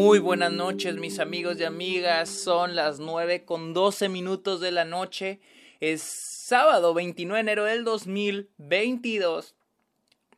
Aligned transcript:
Muy 0.00 0.20
buenas 0.20 0.52
noches 0.52 0.94
mis 0.94 1.18
amigos 1.18 1.58
y 1.58 1.64
amigas, 1.64 2.28
son 2.28 2.76
las 2.76 3.00
9 3.00 3.44
con 3.44 3.74
12 3.74 4.08
minutos 4.08 4.60
de 4.60 4.70
la 4.70 4.84
noche, 4.84 5.40
es 5.80 6.02
sábado 6.02 6.94
29 6.94 7.34
de 7.34 7.40
enero 7.40 7.64
del 7.64 7.82
2022. 7.82 9.56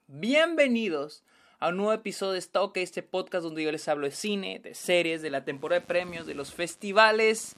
Bienvenidos 0.07 1.25
a 1.59 1.69
un 1.69 1.77
nuevo 1.77 1.93
episodio 1.93 2.32
de 2.32 2.38
Stock, 2.38 2.75
este 2.79 3.02
podcast 3.02 3.45
donde 3.45 3.62
yo 3.62 3.70
les 3.70 3.86
hablo 3.86 4.07
de 4.07 4.12
cine, 4.12 4.61
de 4.61 4.75
series, 4.75 5.20
de 5.20 5.29
la 5.29 5.45
temporada 5.45 5.80
de 5.82 5.86
premios, 5.86 6.27
de 6.27 6.32
los 6.32 6.54
festivales. 6.54 7.54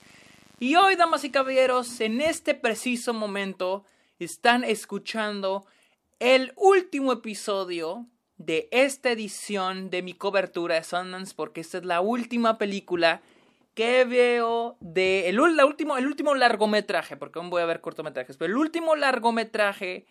Y 0.58 0.74
hoy, 0.74 0.96
damas 0.96 1.22
y 1.22 1.30
caballeros, 1.30 2.00
en 2.00 2.20
este 2.20 2.56
preciso 2.56 3.14
momento 3.14 3.84
están 4.18 4.64
escuchando 4.64 5.66
el 6.18 6.52
último 6.56 7.12
episodio 7.12 8.08
de 8.46 8.68
esta 8.70 9.10
edición 9.10 9.90
de 9.90 10.02
mi 10.02 10.14
cobertura 10.14 10.74
de 10.74 10.84
Sundance 10.84 11.34
porque 11.34 11.60
esta 11.60 11.78
es 11.78 11.84
la 11.84 12.00
última 12.00 12.58
película 12.58 13.22
que 13.74 14.04
veo 14.04 14.76
de 14.80 15.28
el, 15.28 15.40
último, 15.40 15.96
el 15.96 16.06
último 16.06 16.34
largometraje, 16.34 17.16
porque 17.16 17.38
aún 17.38 17.50
voy 17.50 17.62
a 17.62 17.66
ver 17.66 17.80
cortometrajes, 17.80 18.36
pero 18.36 18.52
el 18.52 18.58
último 18.58 18.96
largometraje 18.96 20.06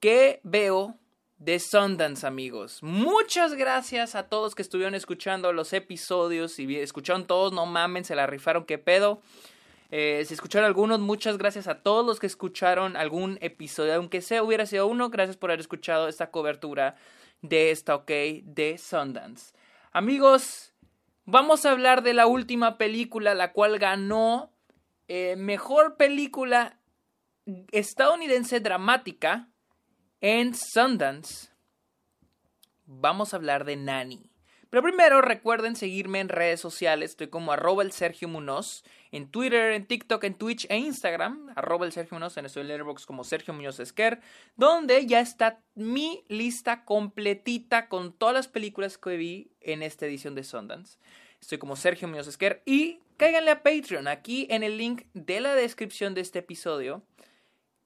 que 0.00 0.40
veo 0.42 0.98
de 1.38 1.58
Sundance, 1.58 2.26
amigos. 2.26 2.82
Muchas 2.82 3.54
gracias 3.54 4.14
a 4.14 4.28
todos 4.28 4.54
que 4.54 4.62
estuvieron 4.62 4.94
escuchando 4.94 5.52
los 5.52 5.72
episodios. 5.72 6.58
y 6.58 6.76
escucharon 6.76 7.26
todos, 7.26 7.52
no 7.52 7.66
mamen, 7.66 8.04
se 8.04 8.14
la 8.14 8.26
rifaron, 8.26 8.64
qué 8.64 8.78
pedo. 8.78 9.20
Eh, 9.90 10.24
si 10.26 10.34
escucharon 10.34 10.66
algunos, 10.66 11.00
muchas 11.00 11.38
gracias 11.38 11.68
a 11.68 11.82
todos 11.82 12.04
los 12.04 12.18
que 12.18 12.26
escucharon 12.26 12.96
algún 12.96 13.38
episodio, 13.40 13.94
aunque 13.94 14.20
sea 14.20 14.42
hubiera 14.42 14.66
sido 14.66 14.86
uno, 14.86 15.08
gracias 15.10 15.36
por 15.36 15.50
haber 15.50 15.60
escuchado 15.60 16.08
esta 16.08 16.30
cobertura 16.30 16.96
de 17.44 17.70
esta 17.70 17.94
OK 17.94 18.10
de 18.42 18.78
Sundance. 18.78 19.54
Amigos, 19.92 20.72
vamos 21.26 21.66
a 21.66 21.72
hablar 21.72 22.02
de 22.02 22.14
la 22.14 22.26
última 22.26 22.78
película, 22.78 23.34
la 23.34 23.52
cual 23.52 23.78
ganó 23.78 24.50
eh, 25.08 25.36
mejor 25.36 25.96
película 25.96 26.78
estadounidense 27.70 28.60
dramática 28.60 29.50
en 30.22 30.54
Sundance. 30.54 31.50
Vamos 32.86 33.34
a 33.34 33.36
hablar 33.36 33.66
de 33.66 33.76
Nani. 33.76 34.30
Pero 34.74 34.82
primero 34.82 35.20
recuerden 35.20 35.76
seguirme 35.76 36.18
en 36.18 36.28
redes 36.28 36.58
sociales. 36.58 37.10
Estoy 37.10 37.28
como 37.28 37.52
arroba 37.52 37.84
el 37.84 37.92
Sergio 37.92 38.26
Munoz. 38.26 38.82
En 39.12 39.28
Twitter, 39.28 39.70
en 39.70 39.86
TikTok, 39.86 40.24
en 40.24 40.34
Twitch 40.34 40.66
e 40.68 40.76
Instagram. 40.76 41.52
Arroba 41.54 41.86
el 41.86 41.92
Sergio 41.92 42.16
Munoz. 42.16 42.36
En 42.38 42.46
el 42.46 42.84
como 43.06 43.22
Sergio 43.22 43.54
Muñoz 43.54 43.78
Esquer. 43.78 44.20
Donde 44.56 45.06
ya 45.06 45.20
está 45.20 45.60
mi 45.76 46.24
lista 46.26 46.84
completita 46.84 47.88
con 47.88 48.14
todas 48.14 48.34
las 48.34 48.48
películas 48.48 48.98
que 48.98 49.16
vi 49.16 49.52
en 49.60 49.84
esta 49.84 50.06
edición 50.06 50.34
de 50.34 50.42
Sundance. 50.42 50.98
Estoy 51.40 51.58
como 51.58 51.76
Sergio 51.76 52.08
Muñoz 52.08 52.26
Esquer. 52.26 52.60
Y 52.66 52.98
cáiganle 53.16 53.52
a 53.52 53.62
Patreon. 53.62 54.08
Aquí 54.08 54.48
en 54.50 54.64
el 54.64 54.76
link 54.76 55.02
de 55.14 55.38
la 55.40 55.54
descripción 55.54 56.14
de 56.14 56.22
este 56.22 56.40
episodio 56.40 57.04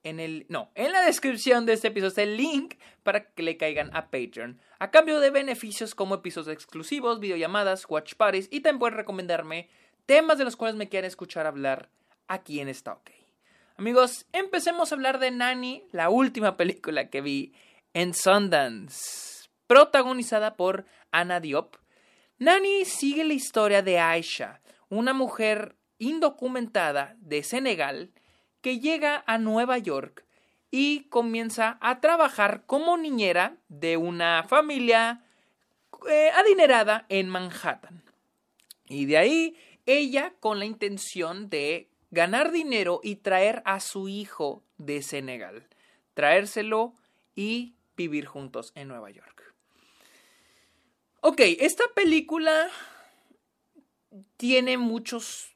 en 0.03 0.19
el 0.19 0.45
no, 0.49 0.71
en 0.75 0.91
la 0.91 1.01
descripción 1.01 1.65
de 1.65 1.73
este 1.73 1.89
episodio 1.89 2.07
está 2.07 2.23
el 2.23 2.37
link 2.37 2.75
para 3.03 3.25
que 3.31 3.43
le 3.43 3.57
caigan 3.57 3.95
a 3.95 4.09
Patreon. 4.09 4.59
A 4.81 4.91
cambio 4.91 5.19
de 5.19 5.29
beneficios 5.29 5.93
como 5.93 6.15
episodios 6.15 6.53
exclusivos, 6.53 7.19
videollamadas, 7.19 7.85
watch 7.89 8.15
parties 8.15 8.47
y 8.49 8.61
también 8.61 8.79
pueden 8.79 8.97
recomendarme 8.97 9.69
temas 10.05 10.37
de 10.37 10.45
los 10.45 10.55
cuales 10.55 10.77
me 10.77 10.87
quieran 10.87 11.09
escuchar 11.09 11.45
hablar 11.45 11.89
aquí 12.29 12.61
en 12.61 12.69
esta 12.69 12.93
OK. 12.93 13.11
Amigos, 13.75 14.25
empecemos 14.31 14.91
a 14.91 14.95
hablar 14.95 15.19
de 15.19 15.31
Nani, 15.31 15.83
la 15.91 16.09
última 16.09 16.55
película 16.55 17.09
que 17.09 17.19
vi 17.19 17.53
en 17.93 18.13
Sundance, 18.13 19.49
protagonizada 19.67 20.55
por 20.55 20.85
Anna 21.11 21.41
Diop. 21.41 21.75
Nani 22.37 22.85
sigue 22.85 23.25
la 23.25 23.33
historia 23.33 23.81
de 23.81 23.99
Aisha, 23.99 24.61
una 24.87 25.11
mujer 25.11 25.75
indocumentada 25.97 27.17
de 27.19 27.43
Senegal 27.43 28.13
que 28.61 28.79
llega 28.79 29.25
a 29.27 29.37
Nueva 29.37 29.77
York 29.77 30.25
y 30.71 31.05
comienza 31.09 31.77
a 31.81 31.99
trabajar 31.99 32.63
como 32.65 32.97
niñera 32.97 33.57
de 33.69 33.97
una 33.97 34.43
familia 34.43 35.23
eh, 36.09 36.29
adinerada 36.35 37.05
en 37.09 37.29
Manhattan. 37.29 38.03
Y 38.87 39.05
de 39.05 39.17
ahí 39.17 39.57
ella 39.85 40.33
con 40.39 40.59
la 40.59 40.65
intención 40.65 41.49
de 41.49 41.89
ganar 42.11 42.51
dinero 42.51 42.99
y 43.03 43.17
traer 43.17 43.61
a 43.65 43.79
su 43.79 44.07
hijo 44.07 44.63
de 44.77 45.01
Senegal, 45.01 45.67
traérselo 46.13 46.93
y 47.35 47.75
vivir 47.95 48.25
juntos 48.25 48.71
en 48.75 48.87
Nueva 48.87 49.09
York. 49.09 49.55
Ok, 51.21 51.41
esta 51.59 51.83
película 51.95 52.69
tiene 54.37 54.77
muchos 54.77 55.55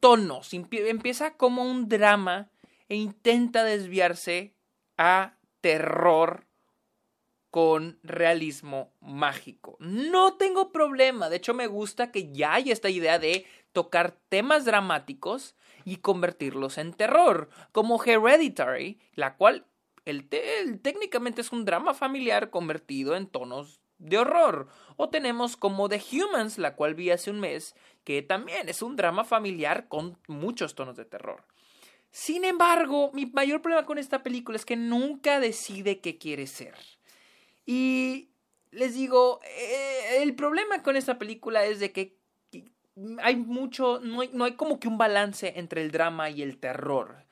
tonos. 0.00 0.52
Empieza 0.52 1.36
como 1.36 1.64
un 1.64 1.88
drama 1.88 2.50
e 2.88 2.96
intenta 2.96 3.64
desviarse 3.64 4.53
a 4.96 5.34
terror 5.60 6.46
con 7.50 7.98
realismo 8.02 8.92
mágico. 9.00 9.76
No 9.78 10.34
tengo 10.34 10.72
problema, 10.72 11.28
de 11.28 11.36
hecho 11.36 11.54
me 11.54 11.68
gusta 11.68 12.10
que 12.10 12.32
ya 12.32 12.54
hay 12.54 12.72
esta 12.72 12.90
idea 12.90 13.18
de 13.18 13.46
tocar 13.72 14.16
temas 14.28 14.64
dramáticos 14.64 15.54
y 15.84 15.98
convertirlos 15.98 16.78
en 16.78 16.92
terror, 16.92 17.48
como 17.70 18.02
Hereditary, 18.02 18.98
la 19.14 19.36
cual 19.36 19.66
el, 20.04 20.28
técnicamente 20.28 21.40
es 21.40 21.52
un 21.52 21.64
drama 21.64 21.94
familiar 21.94 22.50
convertido 22.50 23.16
en 23.16 23.26
tonos 23.26 23.80
de 23.98 24.18
horror. 24.18 24.68
O 24.96 25.08
tenemos 25.08 25.56
como 25.56 25.88
The 25.88 26.02
Humans, 26.12 26.58
la 26.58 26.74
cual 26.74 26.94
vi 26.94 27.10
hace 27.10 27.30
un 27.30 27.40
mes, 27.40 27.74
que 28.04 28.22
también 28.22 28.68
es 28.68 28.82
un 28.82 28.96
drama 28.96 29.24
familiar 29.24 29.88
con 29.88 30.18
muchos 30.26 30.74
tonos 30.74 30.96
de 30.96 31.04
terror. 31.04 31.44
Sin 32.14 32.44
embargo, 32.44 33.10
mi 33.12 33.26
mayor 33.26 33.60
problema 33.60 33.84
con 33.84 33.98
esta 33.98 34.22
película 34.22 34.54
es 34.54 34.64
que 34.64 34.76
nunca 34.76 35.40
decide 35.40 35.98
qué 35.98 36.16
quiere 36.16 36.46
ser. 36.46 36.76
Y 37.66 38.28
les 38.70 38.94
digo, 38.94 39.40
eh, 39.42 40.22
el 40.22 40.36
problema 40.36 40.80
con 40.84 40.94
esta 40.94 41.18
película 41.18 41.64
es 41.64 41.80
de 41.80 41.90
que 41.90 42.16
hay 43.20 43.34
mucho, 43.34 43.98
no 43.98 44.44
hay, 44.44 44.52
como 44.52 44.78
que 44.78 44.86
un 44.86 44.96
balance 44.96 45.54
entre 45.56 45.82
el 45.82 45.90
drama 45.90 46.30
y 46.30 46.42
el 46.42 46.58
terror. 46.58 47.24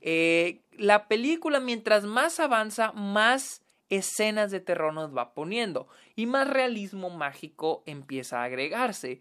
Eh, 0.00 0.62
la 0.72 1.06
película, 1.06 1.60
mientras 1.60 2.04
más 2.04 2.40
avanza, 2.40 2.92
más 2.92 3.60
escenas 3.90 4.50
de 4.50 4.60
terror 4.60 4.94
nos 4.94 5.14
va 5.14 5.34
poniendo 5.34 5.86
y 6.16 6.24
más 6.24 6.48
realismo 6.48 7.10
mágico 7.10 7.82
empieza 7.84 8.40
a 8.40 8.44
agregarse. 8.44 9.20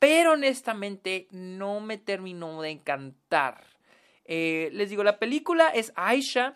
Pero 0.00 0.32
honestamente 0.32 1.28
no 1.30 1.78
me 1.78 1.96
terminó 1.96 2.60
de 2.60 2.70
encantar. 2.70 3.77
Eh, 4.28 4.68
les 4.72 4.90
digo, 4.90 5.02
la 5.02 5.18
película 5.18 5.68
es 5.68 5.92
Aisha 5.96 6.54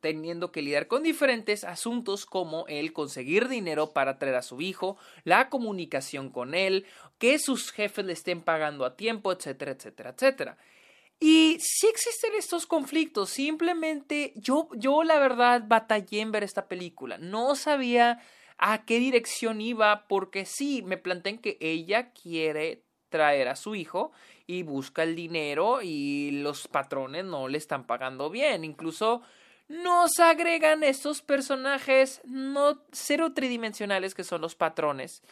teniendo 0.00 0.50
que 0.50 0.62
lidiar 0.62 0.88
con 0.88 1.02
diferentes 1.02 1.62
asuntos 1.62 2.26
como 2.26 2.66
el 2.66 2.92
conseguir 2.92 3.48
dinero 3.48 3.92
para 3.92 4.18
traer 4.18 4.34
a 4.34 4.42
su 4.42 4.60
hijo, 4.60 4.96
la 5.24 5.48
comunicación 5.48 6.30
con 6.30 6.54
él, 6.54 6.86
que 7.18 7.38
sus 7.38 7.70
jefes 7.70 8.04
le 8.04 8.14
estén 8.14 8.42
pagando 8.42 8.84
a 8.84 8.96
tiempo, 8.96 9.30
etcétera, 9.30 9.72
etcétera, 9.72 10.10
etcétera. 10.10 10.58
Y 11.20 11.58
sí 11.60 11.86
existen 11.86 12.32
estos 12.36 12.66
conflictos, 12.66 13.28
simplemente 13.28 14.32
yo, 14.36 14.68
yo 14.74 15.04
la 15.04 15.18
verdad 15.18 15.62
batallé 15.66 16.20
en 16.20 16.32
ver 16.32 16.44
esta 16.44 16.66
película, 16.66 17.18
no 17.18 17.54
sabía 17.56 18.20
a 18.56 18.84
qué 18.86 18.98
dirección 18.98 19.60
iba 19.60 20.08
porque 20.08 20.46
sí, 20.46 20.82
me 20.82 20.96
planteé 20.96 21.40
que 21.40 21.58
ella 21.60 22.12
quiere 22.12 22.84
traer 23.10 23.48
a 23.48 23.56
su 23.56 23.74
hijo 23.74 24.12
y 24.46 24.62
busca 24.62 25.02
el 25.02 25.14
dinero 25.14 25.82
y 25.82 26.30
los 26.42 26.66
patrones 26.68 27.24
no 27.24 27.48
le 27.48 27.58
están 27.58 27.84
pagando 27.86 28.30
bien, 28.30 28.64
incluso 28.64 29.22
nos 29.68 30.18
agregan 30.18 30.82
estos 30.82 31.22
personajes 31.22 32.22
no 32.24 32.82
cero 32.90 33.32
tridimensionales 33.34 34.14
que 34.14 34.24
son 34.24 34.40
los 34.40 34.54
patrones 34.54 35.22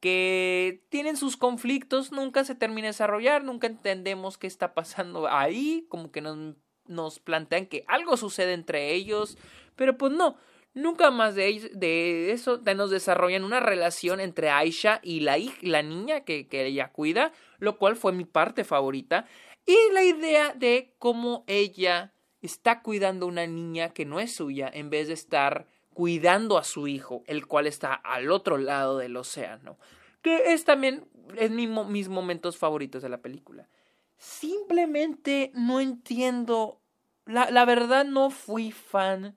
que 0.00 0.84
tienen 0.90 1.16
sus 1.16 1.36
conflictos, 1.36 2.12
nunca 2.12 2.44
se 2.44 2.54
termina 2.54 2.86
de 2.86 2.92
desarrollar, 2.92 3.42
nunca 3.42 3.66
entendemos 3.66 4.38
qué 4.38 4.46
está 4.46 4.74
pasando 4.74 5.28
ahí, 5.28 5.86
como 5.88 6.12
que 6.12 6.20
nos, 6.20 6.54
nos 6.86 7.18
plantean 7.18 7.66
que 7.66 7.84
algo 7.88 8.16
sucede 8.16 8.52
entre 8.52 8.92
ellos, 8.92 9.36
pero 9.74 9.98
pues 9.98 10.12
no, 10.12 10.36
nunca 10.78 11.10
más 11.10 11.34
de, 11.34 11.70
de 11.74 12.32
eso 12.32 12.60
nos 12.76 12.90
desarrollan 12.90 13.44
una 13.44 13.60
relación 13.60 14.20
entre 14.20 14.50
Aisha 14.50 15.00
y 15.02 15.20
la, 15.20 15.36
la 15.62 15.82
niña 15.82 16.20
que, 16.20 16.48
que 16.48 16.66
ella 16.66 16.90
cuida, 16.92 17.32
lo 17.58 17.78
cual 17.78 17.96
fue 17.96 18.12
mi 18.12 18.24
parte 18.24 18.64
favorita, 18.64 19.26
y 19.66 19.76
la 19.92 20.02
idea 20.02 20.54
de 20.54 20.94
cómo 20.98 21.44
ella 21.46 22.14
está 22.40 22.82
cuidando 22.82 23.26
a 23.26 23.28
una 23.28 23.46
niña 23.46 23.90
que 23.90 24.06
no 24.06 24.20
es 24.20 24.34
suya 24.34 24.70
en 24.72 24.90
vez 24.90 25.08
de 25.08 25.14
estar 25.14 25.66
cuidando 25.92 26.56
a 26.56 26.64
su 26.64 26.86
hijo, 26.86 27.24
el 27.26 27.46
cual 27.46 27.66
está 27.66 27.92
al 27.92 28.30
otro 28.30 28.56
lado 28.56 28.98
del 28.98 29.16
océano, 29.16 29.78
que 30.22 30.52
es 30.52 30.64
también 30.64 31.06
es 31.36 31.50
mis 31.50 32.08
momentos 32.08 32.56
favoritos 32.56 33.02
de 33.02 33.08
la 33.08 33.18
película. 33.18 33.68
Simplemente 34.16 35.50
no 35.54 35.80
entiendo, 35.80 36.80
la, 37.26 37.50
la 37.50 37.64
verdad 37.64 38.04
no 38.04 38.30
fui 38.30 38.72
fan 38.72 39.36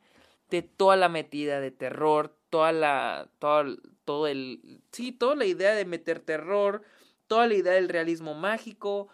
de 0.52 0.62
toda 0.62 0.98
la 0.98 1.10
metida 1.10 1.60
de 1.60 1.72
terror, 1.72 2.38
toda 2.50 2.74
la, 2.74 3.30
todo, 3.40 3.78
todo 4.06 4.28
el, 4.28 4.82
sí, 4.92 5.12
toda 5.14 5.36
la 5.36 5.46
idea 5.46 5.74
de 5.74 5.86
meter 5.86 6.20
terror, 6.20 6.84
toda 7.28 7.48
la 7.48 7.56
idea 7.56 7.74
del 7.74 7.90
realismo 7.90 8.36
mágico. 8.36 9.08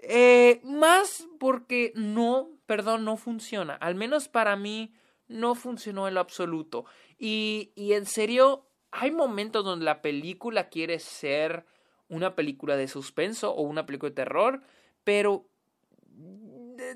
Eh, 0.00 0.60
más 0.64 1.28
porque 1.38 1.92
no, 1.94 2.50
perdón, 2.66 3.04
no 3.04 3.16
funciona. 3.16 3.74
Al 3.74 3.94
menos 3.94 4.28
para 4.28 4.56
mí 4.56 4.94
no 5.28 5.54
funcionó 5.54 6.08
en 6.08 6.14
lo 6.14 6.20
absoluto. 6.20 6.86
Y, 7.18 7.72
y 7.76 7.92
en 7.92 8.06
serio, 8.06 8.66
hay 8.90 9.10
momentos 9.10 9.64
donde 9.64 9.84
la 9.84 10.00
película 10.00 10.70
quiere 10.70 10.98
ser 10.98 11.66
una 12.08 12.34
película 12.34 12.76
de 12.76 12.88
suspenso 12.88 13.54
o 13.54 13.62
una 13.62 13.84
película 13.84 14.08
de 14.08 14.16
terror, 14.16 14.62
pero 15.04 15.46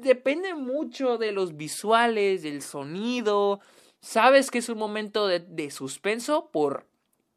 depende 0.01 0.55
mucho 0.55 1.19
de 1.19 1.33
los 1.33 1.57
visuales, 1.57 2.43
del 2.43 2.63
sonido. 2.63 3.61
Sabes 4.01 4.51
que 4.51 4.59
es 4.59 4.69
un 4.69 4.79
momento 4.79 5.27
de, 5.27 5.41
de 5.41 5.71
suspenso 5.71 6.51
por 6.53 6.87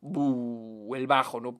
el 0.01 1.07
bajo, 1.07 1.39
¿no? 1.39 1.57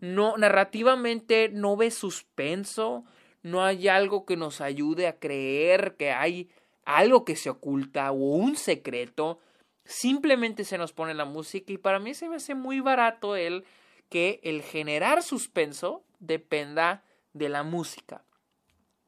no, 0.00 0.36
narrativamente 0.36 1.48
no 1.48 1.76
ves 1.76 1.94
suspenso, 1.94 3.04
no 3.42 3.64
hay 3.64 3.88
algo 3.88 4.24
que 4.24 4.36
nos 4.36 4.60
ayude 4.60 5.06
a 5.06 5.18
creer 5.18 5.96
que 5.96 6.12
hay 6.12 6.48
algo 6.84 7.24
que 7.24 7.36
se 7.36 7.50
oculta 7.50 8.10
o 8.12 8.14
un 8.14 8.56
secreto. 8.56 9.40
Simplemente 9.84 10.64
se 10.64 10.78
nos 10.78 10.92
pone 10.92 11.14
la 11.14 11.24
música 11.24 11.72
y 11.72 11.78
para 11.78 11.98
mí 11.98 12.14
se 12.14 12.28
me 12.28 12.36
hace 12.36 12.54
muy 12.54 12.80
barato 12.80 13.36
el 13.36 13.64
que 14.08 14.40
el 14.42 14.62
generar 14.62 15.22
suspenso 15.22 16.04
dependa 16.18 17.04
de 17.32 17.48
la 17.48 17.62
música. 17.62 18.24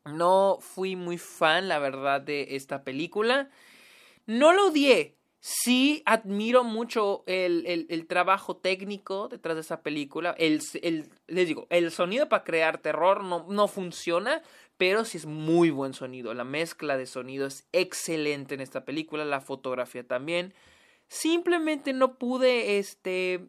No 0.04 0.58
fui 0.60 0.96
muy 0.96 1.18
fan, 1.18 1.68
la 1.68 1.78
verdad, 1.78 2.20
de 2.20 2.56
esta 2.56 2.84
película. 2.84 3.50
No 4.26 4.52
lo 4.52 4.68
odié, 4.68 5.16
Sí 5.42 6.02
admiro 6.04 6.64
mucho 6.64 7.24
el, 7.26 7.86
el, 7.88 8.06
trabajo 8.06 8.58
técnico 8.58 9.28
detrás 9.28 9.56
de 9.56 9.62
esa 9.62 9.82
película. 9.82 10.34
El, 10.36 10.60
el, 10.82 11.08
les 11.28 11.48
digo, 11.48 11.66
el 11.70 11.90
sonido 11.90 12.28
para 12.28 12.44
crear 12.44 12.76
terror 12.76 13.24
no, 13.24 13.46
no 13.48 13.66
funciona, 13.66 14.42
pero 14.76 15.06
sí 15.06 15.16
es 15.16 15.24
muy 15.24 15.70
buen 15.70 15.94
sonido. 15.94 16.34
La 16.34 16.44
mezcla 16.44 16.98
de 16.98 17.06
sonido 17.06 17.46
es 17.46 17.66
excelente 17.72 18.54
en 18.54 18.60
esta 18.60 18.84
película, 18.84 19.24
la 19.24 19.40
fotografía 19.40 20.06
también. 20.06 20.52
Simplemente 21.08 21.94
no 21.94 22.18
pude, 22.18 22.78
este... 22.78 23.48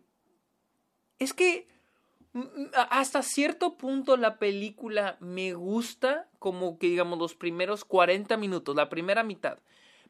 Es 1.19 1.33
que 1.33 1.67
hasta 2.89 3.23
cierto 3.23 3.77
punto 3.77 4.15
la 4.17 4.39
película 4.39 5.17
me 5.19 5.53
gusta, 5.53 6.29
como 6.39 6.77
que 6.79 6.87
digamos 6.87 7.19
los 7.19 7.35
primeros 7.35 7.83
40 7.85 8.37
minutos, 8.37 8.75
la 8.75 8.89
primera 8.89 9.23
mitad 9.23 9.59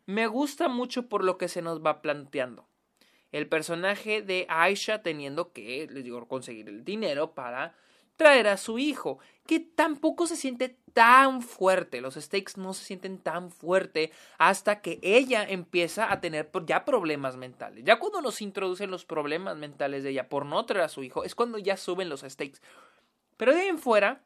me 0.06 0.28
gusta 0.28 0.68
mucho 0.68 1.08
por 1.08 1.24
lo 1.24 1.38
que 1.38 1.48
se 1.48 1.62
nos 1.62 1.84
va 1.84 2.02
planteando. 2.02 2.68
El 3.32 3.48
personaje 3.48 4.22
de 4.22 4.46
Aisha 4.50 5.02
teniendo 5.02 5.54
que, 5.54 5.88
les 5.90 6.04
digo, 6.04 6.28
conseguir 6.28 6.68
el 6.68 6.84
dinero 6.84 7.34
para 7.34 7.76
traer 8.22 8.48
a 8.48 8.58
su 8.58 8.78
hijo, 8.78 9.18
que 9.48 9.60
tampoco 9.60 10.28
se 10.28 10.36
siente 10.36 10.78
tan 10.94 11.42
fuerte, 11.42 12.02
los 12.02 12.14
stakes 12.14 12.54
no 12.56 12.76
se 12.76 12.86
sienten 12.86 13.18
tan 13.18 13.50
fuerte 13.50 14.12
hasta 14.38 14.80
que 14.82 15.00
ella 15.02 15.44
empieza 15.44 16.12
a 16.12 16.22
tener 16.22 16.52
ya 16.68 16.86
problemas 16.86 17.36
mentales. 17.36 17.84
Ya 17.84 17.98
cuando 17.98 18.22
nos 18.22 18.44
introducen 18.44 18.92
los 18.92 19.06
problemas 19.06 19.58
mentales 19.58 20.04
de 20.04 20.12
ella 20.12 20.30
por 20.30 20.46
no 20.46 20.64
traer 20.68 20.86
a 20.86 20.90
su 20.90 21.02
hijo, 21.02 21.24
es 21.24 21.34
cuando 21.34 21.58
ya 21.58 21.78
suben 21.78 22.10
los 22.10 22.22
stakes. 22.22 22.60
Pero 23.38 23.56
de 23.56 23.62
ahí 23.62 23.70
en 23.70 23.80
fuera, 23.80 24.22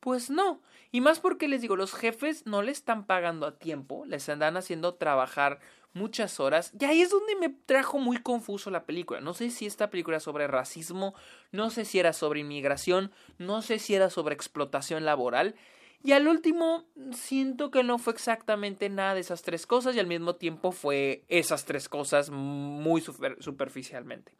pues 0.00 0.30
no. 0.30 0.62
Y 0.92 1.00
más 1.00 1.20
porque 1.20 1.48
les 1.48 1.60
digo, 1.60 1.76
los 1.76 1.94
jefes 1.94 2.46
no 2.46 2.62
le 2.62 2.72
están 2.72 3.06
pagando 3.06 3.46
a 3.46 3.58
tiempo, 3.58 4.04
les 4.06 4.28
andan 4.28 4.56
haciendo 4.56 4.94
trabajar 4.94 5.60
muchas 5.96 6.38
horas. 6.38 6.72
Y 6.78 6.84
ahí 6.84 7.00
es 7.00 7.10
donde 7.10 7.34
me 7.36 7.48
trajo 7.48 7.98
muy 7.98 8.18
confuso 8.18 8.70
la 8.70 8.84
película. 8.84 9.20
No 9.20 9.34
sé 9.34 9.50
si 9.50 9.66
esta 9.66 9.90
película 9.90 10.16
era 10.16 10.20
sobre 10.20 10.46
racismo, 10.46 11.14
no 11.50 11.70
sé 11.70 11.84
si 11.84 11.98
era 11.98 12.12
sobre 12.12 12.40
inmigración, 12.40 13.10
no 13.38 13.62
sé 13.62 13.78
si 13.78 13.94
era 13.94 14.10
sobre 14.10 14.34
explotación 14.34 15.04
laboral. 15.04 15.56
Y 16.04 16.12
al 16.12 16.28
último, 16.28 16.84
siento 17.12 17.70
que 17.70 17.82
no 17.82 17.98
fue 17.98 18.12
exactamente 18.12 18.88
nada 18.88 19.14
de 19.14 19.20
esas 19.20 19.42
tres 19.42 19.66
cosas 19.66 19.96
y 19.96 19.98
al 19.98 20.06
mismo 20.06 20.36
tiempo 20.36 20.70
fue 20.70 21.24
esas 21.28 21.64
tres 21.64 21.88
cosas 21.88 22.30
muy 22.30 23.00
superficialmente. 23.00 24.32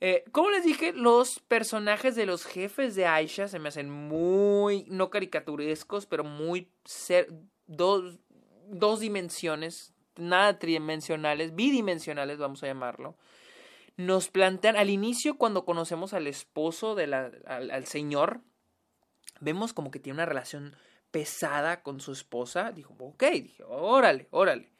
Eh, 0.00 0.24
como 0.30 0.50
les 0.50 0.64
dije, 0.64 0.92
los 0.92 1.40
personajes 1.40 2.14
de 2.16 2.26
los 2.26 2.44
jefes 2.44 2.94
de 2.94 3.06
Aisha 3.06 3.48
se 3.48 3.58
me 3.58 3.68
hacen 3.68 3.90
muy, 3.90 4.84
no 4.88 5.08
caricaturescos, 5.08 6.06
pero 6.06 6.22
muy 6.22 6.68
ser, 6.84 7.32
dos, 7.66 8.18
dos 8.68 9.00
dimensiones, 9.00 9.94
nada 10.16 10.58
tridimensionales, 10.58 11.54
bidimensionales, 11.54 12.38
vamos 12.38 12.62
a 12.62 12.66
llamarlo. 12.66 13.16
Nos 13.96 14.28
plantean 14.28 14.76
al 14.76 14.90
inicio, 14.90 15.38
cuando 15.38 15.64
conocemos 15.64 16.12
al 16.12 16.26
esposo, 16.26 16.94
de 16.94 17.06
la, 17.06 17.30
al, 17.46 17.70
al 17.70 17.86
señor, 17.86 18.42
vemos 19.40 19.72
como 19.72 19.90
que 19.90 19.98
tiene 19.98 20.16
una 20.16 20.26
relación 20.26 20.76
pesada 21.10 21.82
con 21.82 22.00
su 22.00 22.12
esposa. 22.12 22.72
Dijo, 22.72 22.94
ok, 22.98 23.24
dije, 23.32 23.62
órale, 23.64 24.28
órale. 24.30 24.70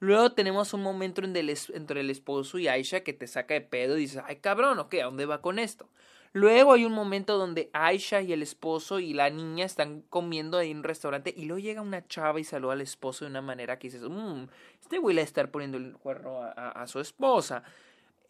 Luego 0.00 0.32
tenemos 0.32 0.72
un 0.72 0.82
momento 0.82 1.22
entre 1.22 2.00
el 2.00 2.10
esposo 2.10 2.58
y 2.58 2.68
Aisha 2.68 3.00
que 3.00 3.12
te 3.12 3.26
saca 3.26 3.54
de 3.54 3.60
pedo 3.60 3.96
y 3.96 4.00
dices, 4.00 4.22
ay 4.26 4.36
cabrón, 4.36 4.78
ok, 4.78 4.94
¿a 4.94 5.04
dónde 5.04 5.26
va 5.26 5.42
con 5.42 5.58
esto? 5.58 5.88
Luego 6.32 6.72
hay 6.72 6.84
un 6.84 6.92
momento 6.92 7.38
donde 7.38 7.70
Aisha 7.72 8.20
y 8.22 8.32
el 8.32 8.42
esposo 8.42 8.98
y 8.98 9.12
la 9.12 9.30
niña 9.30 9.66
están 9.66 10.02
comiendo 10.02 10.60
en 10.60 10.78
un 10.78 10.84
restaurante 10.84 11.34
y 11.36 11.44
luego 11.44 11.58
llega 11.58 11.82
una 11.82 12.06
chava 12.06 12.40
y 12.40 12.44
saluda 12.44 12.74
al 12.74 12.80
esposo 12.80 13.24
de 13.24 13.30
una 13.30 13.42
manera 13.42 13.78
que 13.78 13.88
dices, 13.88 14.02
mmm, 14.02 14.44
este 14.80 14.98
güey 14.98 15.14
le 15.16 15.22
está 15.22 15.46
poniendo 15.50 15.76
el 15.76 15.92
cuerno 15.94 16.40
a 16.42 16.86
su 16.86 17.00
esposa. 17.00 17.62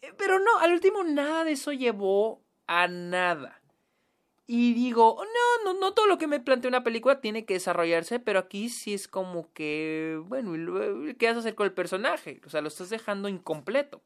Eh, 0.01 0.13
pero 0.17 0.39
no, 0.39 0.57
al 0.59 0.73
último 0.73 1.03
nada 1.03 1.43
de 1.43 1.51
eso 1.51 1.71
llevó 1.71 2.41
a 2.67 2.87
nada. 2.87 3.60
Y 4.47 4.73
digo, 4.73 5.17
no, 5.23 5.73
no, 5.73 5.79
no 5.79 5.93
todo 5.93 6.07
lo 6.07 6.17
que 6.17 6.27
me 6.27 6.39
plantea 6.39 6.69
una 6.69 6.83
película 6.83 7.21
tiene 7.21 7.45
que 7.45 7.53
desarrollarse, 7.53 8.19
pero 8.19 8.39
aquí 8.39 8.69
sí 8.69 8.93
es 8.93 9.07
como 9.07 9.51
que, 9.53 10.19
bueno, 10.25 10.53
¿qué 11.17 11.27
vas 11.27 11.37
a 11.37 11.39
hacer 11.39 11.55
con 11.55 11.65
el 11.65 11.73
personaje? 11.73 12.41
O 12.45 12.49
sea, 12.49 12.61
lo 12.61 12.67
estás 12.67 12.89
dejando 12.89 13.29
incompleto. 13.29 14.01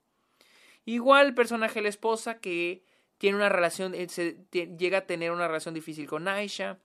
Igual 0.85 1.27
el 1.27 1.33
personaje 1.33 1.75
de 1.75 1.83
la 1.83 1.89
esposa 1.89 2.39
que 2.39 2.83
tiene 3.17 3.37
una 3.37 3.49
relación, 3.49 3.95
eh, 3.95 4.07
se, 4.09 4.37
llega 4.51 4.99
a 4.99 5.05
tener 5.07 5.31
una 5.31 5.47
relación 5.47 5.73
difícil 5.73 6.07
con 6.07 6.27
Aisha, 6.27 6.77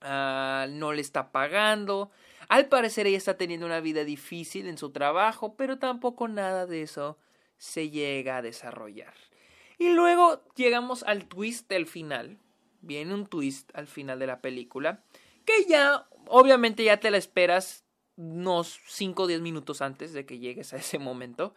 ah, 0.00 0.66
no 0.70 0.92
le 0.92 1.00
está 1.00 1.32
pagando, 1.32 2.12
al 2.48 2.66
parecer 2.68 3.06
ella 3.06 3.18
está 3.18 3.36
teniendo 3.36 3.66
una 3.66 3.80
vida 3.80 4.04
difícil 4.04 4.68
en 4.68 4.78
su 4.78 4.90
trabajo, 4.90 5.56
pero 5.56 5.78
tampoco 5.78 6.28
nada 6.28 6.66
de 6.66 6.82
eso 6.82 7.18
se 7.56 7.90
llega 7.90 8.36
a 8.36 8.42
desarrollar. 8.42 9.14
Y 9.78 9.90
luego 9.90 10.42
llegamos 10.54 11.02
al 11.02 11.26
twist 11.26 11.68
del 11.68 11.86
final, 11.86 12.38
viene 12.80 13.14
un 13.14 13.26
twist 13.26 13.70
al 13.74 13.86
final 13.86 14.18
de 14.18 14.26
la 14.26 14.40
película 14.40 15.02
que 15.44 15.64
ya, 15.64 16.06
obviamente 16.26 16.84
ya 16.84 17.00
te 17.00 17.10
la 17.10 17.16
esperas 17.16 17.84
unos 18.16 18.80
5 18.88 19.22
o 19.22 19.26
10 19.26 19.40
minutos 19.40 19.80
antes 19.80 20.12
de 20.12 20.26
que 20.26 20.38
llegues 20.38 20.74
a 20.74 20.76
ese 20.76 20.98
momento. 20.98 21.54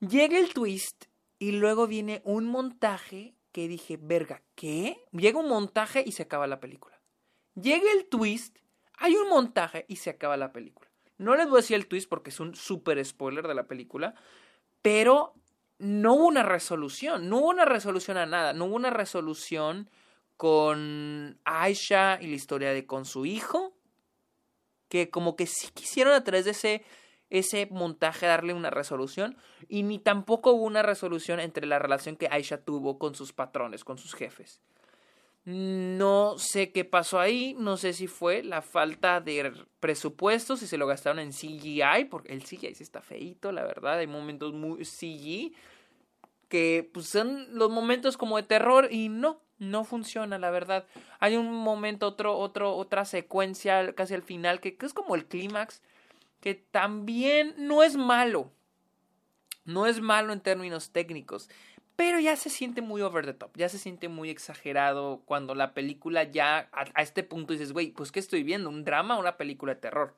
Llega 0.00 0.38
el 0.38 0.52
twist 0.54 1.06
y 1.38 1.52
luego 1.52 1.86
viene 1.86 2.22
un 2.24 2.46
montaje 2.46 3.34
que 3.50 3.66
dije, 3.66 3.98
verga, 4.00 4.42
¿qué? 4.54 5.04
Llega 5.10 5.40
un 5.40 5.48
montaje 5.48 6.04
y 6.06 6.12
se 6.12 6.22
acaba 6.22 6.46
la 6.46 6.60
película. 6.60 7.00
Llega 7.54 7.90
el 7.90 8.06
twist, 8.06 8.58
hay 8.98 9.16
un 9.16 9.28
montaje 9.28 9.84
y 9.88 9.96
se 9.96 10.10
acaba 10.10 10.36
la 10.36 10.52
película. 10.52 10.88
No 11.16 11.34
les 11.34 11.48
voy 11.48 11.58
a 11.58 11.62
decir 11.62 11.74
el 11.74 11.88
twist 11.88 12.08
porque 12.08 12.30
es 12.30 12.38
un 12.38 12.54
super 12.54 13.04
spoiler 13.04 13.48
de 13.48 13.54
la 13.54 13.66
película, 13.66 14.14
pero 14.80 15.34
no 15.78 16.14
hubo 16.14 16.26
una 16.26 16.44
resolución, 16.44 17.28
no 17.28 17.38
hubo 17.38 17.48
una 17.48 17.64
resolución 17.64 18.16
a 18.16 18.26
nada, 18.26 18.52
no 18.52 18.66
hubo 18.66 18.76
una 18.76 18.90
resolución 18.90 19.90
con 20.38 21.36
Aisha 21.44 22.16
y 22.22 22.28
la 22.28 22.36
historia 22.36 22.72
de 22.72 22.86
con 22.86 23.04
su 23.04 23.26
hijo, 23.26 23.76
que 24.88 25.10
como 25.10 25.34
que 25.36 25.46
sí 25.46 25.68
quisieron 25.74 26.14
a 26.14 26.22
través 26.22 26.44
de 26.44 26.52
ese, 26.52 26.84
ese 27.28 27.66
montaje 27.72 28.24
darle 28.24 28.54
una 28.54 28.70
resolución, 28.70 29.36
y 29.68 29.82
ni 29.82 29.98
tampoco 29.98 30.52
hubo 30.52 30.64
una 30.64 30.82
resolución 30.82 31.40
entre 31.40 31.66
la 31.66 31.80
relación 31.80 32.16
que 32.16 32.28
Aisha 32.30 32.64
tuvo 32.64 33.00
con 33.00 33.16
sus 33.16 33.32
patrones, 33.32 33.82
con 33.82 33.98
sus 33.98 34.14
jefes. 34.14 34.62
No 35.44 36.38
sé 36.38 36.70
qué 36.70 36.84
pasó 36.84 37.18
ahí, 37.18 37.56
no 37.58 37.76
sé 37.76 37.92
si 37.92 38.06
fue 38.06 38.44
la 38.44 38.62
falta 38.62 39.20
de 39.20 39.52
presupuesto, 39.80 40.56
si 40.56 40.68
se 40.68 40.78
lo 40.78 40.86
gastaron 40.86 41.18
en 41.18 41.32
CGI, 41.32 42.04
porque 42.08 42.32
el 42.32 42.44
CGI 42.44 42.76
sí 42.76 42.84
está 42.84 43.02
feito, 43.02 43.50
la 43.50 43.64
verdad, 43.64 43.98
hay 43.98 44.06
momentos 44.06 44.52
muy 44.52 44.84
CGI 44.84 45.52
que 46.48 46.88
pues, 46.94 47.08
son 47.08 47.58
los 47.58 47.70
momentos 47.70 48.16
como 48.16 48.36
de 48.36 48.44
terror 48.44 48.88
y 48.90 49.08
no, 49.08 49.40
no 49.58 49.84
funciona, 49.84 50.38
la 50.38 50.50
verdad. 50.50 50.86
Hay 51.20 51.36
un 51.36 51.52
momento, 51.52 52.06
otro, 52.06 52.36
otro, 52.36 52.74
otra 52.74 53.04
secuencia 53.04 53.92
casi 53.94 54.14
al 54.14 54.22
final 54.22 54.60
que, 54.60 54.76
es 54.80 54.94
como 54.94 55.14
el 55.14 55.26
clímax, 55.26 55.82
que 56.40 56.54
también 56.54 57.54
no 57.58 57.82
es 57.82 57.96
malo. 57.96 58.52
No 59.64 59.86
es 59.86 60.00
malo 60.00 60.32
en 60.32 60.40
términos 60.40 60.92
técnicos, 60.92 61.50
pero 61.94 62.20
ya 62.20 62.36
se 62.36 62.48
siente 62.48 62.80
muy 62.80 63.02
over 63.02 63.26
the 63.26 63.34
top, 63.34 63.50
ya 63.54 63.68
se 63.68 63.78
siente 63.78 64.08
muy 64.08 64.30
exagerado 64.30 65.20
cuando 65.26 65.54
la 65.54 65.74
película 65.74 66.22
ya 66.22 66.70
a, 66.72 67.02
este 67.02 67.22
punto 67.22 67.52
dices, 67.52 67.72
güey, 67.72 67.90
pues 67.90 68.10
¿qué 68.10 68.20
estoy 68.20 68.44
viendo? 68.44 68.70
¿Un 68.70 68.84
drama 68.84 69.16
o 69.16 69.20
una 69.20 69.36
película 69.36 69.74
de 69.74 69.80
terror? 69.80 70.14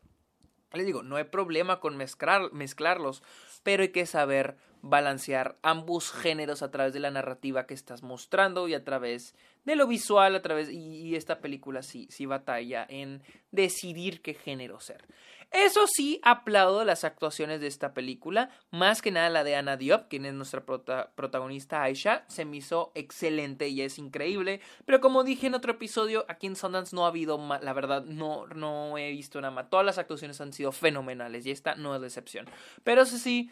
Les 0.73 0.87
digo, 0.87 1.03
no 1.03 1.17
hay 1.17 1.25
problema 1.25 1.81
con 1.81 1.97
mezclar, 1.97 2.53
mezclarlos, 2.53 3.23
pero 3.63 3.83
hay 3.83 3.89
que 3.89 4.07
saber 4.07 4.57
balancear 4.83 5.57
ambos 5.63 6.13
géneros 6.13 6.63
a 6.63 6.71
través 6.71 6.93
de 6.93 7.01
la 7.01 7.11
narrativa 7.11 7.67
que 7.67 7.75
estás 7.75 8.03
mostrando 8.03 8.69
y 8.69 8.75
a 8.75 8.85
través 8.85 9.35
de 9.65 9.77
lo 9.77 9.87
visual, 9.87 10.35
a 10.35 10.43
través 10.43 10.71
y, 10.71 11.15
esta 11.15 11.41
película 11.41 11.83
sí, 11.83 12.09
sí 12.11 12.27
batalla 12.27 12.87
en 12.89 13.23
decidir 13.51 14.23
qué 14.23 14.35
género 14.35 14.81
ser. 14.81 15.05
Eso 15.53 15.89
sí, 15.89 16.21
aplaudo 16.23 16.85
las 16.85 17.03
actuaciones 17.03 17.61
de 17.61 17.67
esta 17.67 17.93
película, 17.93 18.51
más 18.71 19.03
que 19.03 19.11
nada 19.11 19.29
la 19.31 19.43
de 19.43 19.57
Anna 19.57 19.77
Diop, 19.77 20.09
quien 20.09 20.25
es 20.25 20.33
nuestra 20.33 20.65
protagonista 20.65 21.83
Aisha, 21.83 22.25
se 22.29 22.45
me 22.45 22.59
hizo 22.59 22.93
excelente 22.95 23.67
y 23.67 23.83
es 23.83 23.99
increíble, 23.99 24.61
pero 24.87 25.01
como 25.01 25.25
dije 25.25 25.49
en 25.49 25.55
otro 25.55 25.73
episodio, 25.73 26.25
aquí 26.29 26.47
en 26.47 26.55
Sundance 26.55 26.95
no 26.95 27.05
ha 27.05 27.09
habido, 27.09 27.37
la 27.61 27.73
verdad, 27.73 28.05
no, 28.05 28.47
no 28.47 28.97
he 28.97 29.11
visto 29.11 29.41
nada 29.41 29.53
más, 29.53 29.69
todas 29.69 29.85
las 29.85 29.99
actuaciones 29.99 30.41
han 30.41 30.53
sido 30.53 30.71
fenomenales 30.71 31.45
y 31.45 31.51
esta 31.51 31.75
no 31.75 31.97
es 31.97 32.01
la 32.01 32.07
excepción, 32.07 32.47
pero 32.85 33.03
eso 33.03 33.19
sí, 33.19 33.51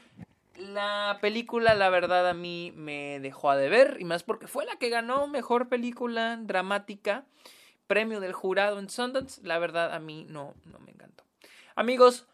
la 0.58 1.18
película, 1.20 1.74
la 1.74 1.88
verdad, 1.90 2.28
a 2.28 2.34
mí 2.34 2.72
me 2.74 3.20
dejó 3.20 3.50
a 3.50 3.56
deber, 3.56 3.96
y 4.00 4.04
más 4.04 4.22
porque 4.22 4.46
fue 4.46 4.64
la 4.64 4.76
que 4.76 4.88
ganó 4.88 5.26
mejor 5.26 5.68
película 5.68 6.36
dramática, 6.40 7.24
premio 7.86 8.20
del 8.20 8.32
jurado 8.32 8.78
en 8.78 8.90
Sundance. 8.90 9.40
La 9.42 9.58
verdad, 9.58 9.94
a 9.94 9.98
mí 9.98 10.26
no, 10.28 10.54
no 10.64 10.78
me 10.80 10.90
encantó. 10.90 11.24
Amigos, 11.74 12.26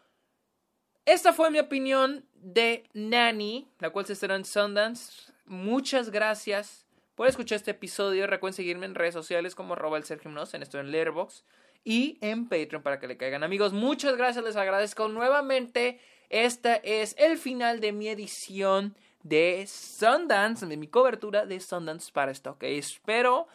esta 1.05 1.33
fue 1.33 1.51
mi 1.51 1.59
opinión 1.59 2.25
de 2.33 2.89
Nanny, 2.93 3.67
la 3.79 3.91
cual 3.91 4.05
se 4.05 4.13
estrenó 4.13 4.35
en 4.35 4.45
Sundance. 4.45 5.31
Muchas 5.45 6.09
gracias 6.09 6.85
por 7.15 7.27
escuchar 7.27 7.57
este 7.57 7.71
episodio. 7.71 8.27
Recuerden 8.27 8.55
seguirme 8.55 8.85
en 8.85 8.95
redes 8.95 9.13
sociales 9.13 9.55
como 9.55 9.73
arroba 9.73 9.97
el 9.97 10.03
Sergio 10.03 10.31
en 10.31 10.61
esto 10.63 10.79
en 10.79 10.91
Letterboxd 10.91 11.45
y 11.83 12.17
en 12.21 12.49
Patreon 12.49 12.81
para 12.81 12.99
que 12.99 13.07
le 13.07 13.17
caigan. 13.17 13.43
Amigos, 13.43 13.71
muchas 13.71 14.17
gracias, 14.17 14.43
les 14.43 14.55
agradezco 14.55 15.07
nuevamente. 15.07 15.99
Este 16.35 17.01
es 17.01 17.15
el 17.17 17.37
final 17.37 17.79
de 17.79 17.93
mi 17.93 18.09
edición 18.09 18.93
de 19.23 19.65
Sundance, 19.69 20.65
de 20.65 20.75
mi 20.75 20.89
cobertura 20.89 21.45
de 21.45 21.61
Sundance 21.61 22.11
para 22.11 22.33
esto, 22.33 22.57
Espero 22.59 23.47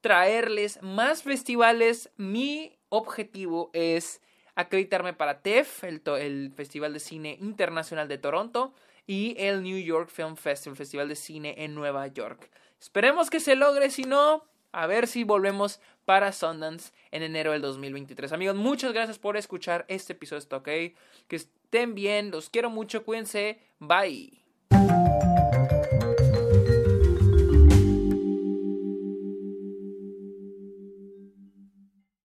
traerles 0.00 0.80
más 0.80 1.24
festivales. 1.24 2.08
Mi 2.16 2.78
objetivo 2.88 3.70
es 3.72 4.20
acreditarme 4.54 5.12
para 5.12 5.42
TEF, 5.42 5.82
el, 5.82 6.52
Festival 6.54 6.92
de 6.92 7.00
Cine 7.00 7.36
Internacional 7.40 8.06
de 8.06 8.18
Toronto, 8.18 8.74
y 9.08 9.34
el 9.36 9.64
New 9.64 9.80
York 9.80 10.08
Film 10.08 10.36
Festival, 10.36 10.76
Festival 10.76 11.08
de 11.08 11.16
Cine 11.16 11.56
en 11.58 11.74
Nueva 11.74 12.06
York. 12.06 12.48
Esperemos 12.80 13.28
que 13.28 13.40
se 13.40 13.56
logre, 13.56 13.90
si 13.90 14.04
no, 14.04 14.44
a 14.70 14.86
ver 14.86 15.08
si 15.08 15.24
volvemos 15.24 15.80
para 16.04 16.30
Sundance 16.30 16.92
en 17.10 17.24
enero 17.24 17.50
del 17.50 17.62
2023. 17.62 18.30
Amigos, 18.30 18.54
muchas 18.54 18.92
gracias 18.92 19.18
por 19.18 19.36
escuchar 19.36 19.84
este 19.88 20.12
episodio 20.12 20.38
de. 20.38 20.94
Que 21.26 21.40
estén 21.70 21.94
bien, 21.94 22.32
los 22.32 22.50
quiero 22.50 22.68
mucho, 22.68 23.04
cuídense, 23.04 23.60
bye. 23.78 24.42